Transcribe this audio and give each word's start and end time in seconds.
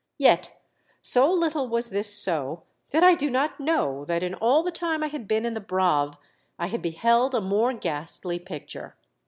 Yet 0.17 0.59
so 1.03 1.31
little 1.31 1.67
was 1.69 1.91
this 1.91 2.11
so, 2.11 2.63
that 2.89 3.03
I 3.03 3.13
do 3.13 3.29
not 3.29 3.59
know 3.59 4.03
that 4.05 4.23
in 4.23 4.33
all 4.33 4.63
the 4.63 4.71
time 4.71 5.03
I 5.03 5.09
had 5.09 5.27
been 5.27 5.45
in 5.45 5.53
the 5.53 5.61
Braave 5.61 6.15
I 6.57 6.65
had 6.65 6.81
beheld 6.81 7.35
a 7.35 7.39
more 7.39 7.71
ghastly 7.73 8.39
picture. 8.39 8.95